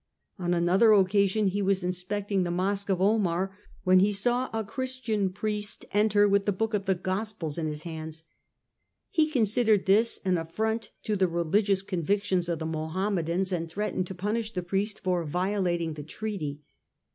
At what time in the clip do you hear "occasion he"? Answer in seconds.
0.93-1.61